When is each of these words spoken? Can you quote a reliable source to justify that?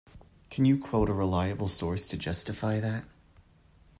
Can 0.49 0.65
you 0.65 0.79
quote 0.79 1.09
a 1.11 1.13
reliable 1.13 1.67
source 1.67 2.07
to 2.07 2.17
justify 2.17 2.79
that? 2.79 3.05